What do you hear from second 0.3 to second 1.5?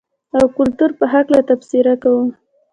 او کلتور په حقله